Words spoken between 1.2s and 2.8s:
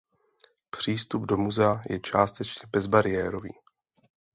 do muzea je částečně